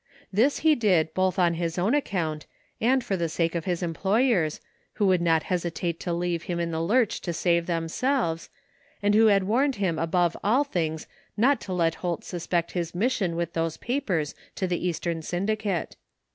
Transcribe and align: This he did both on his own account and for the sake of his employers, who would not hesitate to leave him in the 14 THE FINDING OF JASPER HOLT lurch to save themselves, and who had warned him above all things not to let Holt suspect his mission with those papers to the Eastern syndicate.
This 0.33 0.57
he 0.65 0.73
did 0.73 1.13
both 1.13 1.37
on 1.37 1.53
his 1.53 1.77
own 1.77 1.93
account 1.93 2.47
and 2.81 3.03
for 3.03 3.15
the 3.15 3.29
sake 3.29 3.53
of 3.53 3.65
his 3.65 3.83
employers, 3.83 4.59
who 4.93 5.05
would 5.05 5.21
not 5.21 5.43
hesitate 5.43 5.99
to 5.99 6.11
leave 6.11 6.41
him 6.49 6.59
in 6.59 6.71
the 6.71 6.79
14 6.79 6.87
THE 6.87 6.95
FINDING 6.95 7.05
OF 7.05 7.05
JASPER 7.05 7.15
HOLT 7.21 7.21
lurch 7.21 7.21
to 7.21 7.39
save 7.39 7.65
themselves, 7.67 8.49
and 9.03 9.13
who 9.13 9.27
had 9.27 9.43
warned 9.43 9.75
him 9.75 9.99
above 9.99 10.35
all 10.43 10.63
things 10.63 11.05
not 11.37 11.61
to 11.61 11.73
let 11.73 11.93
Holt 12.01 12.23
suspect 12.23 12.71
his 12.71 12.95
mission 12.95 13.35
with 13.35 13.53
those 13.53 13.77
papers 13.77 14.33
to 14.55 14.65
the 14.65 14.87
Eastern 14.87 15.21
syndicate. 15.21 15.97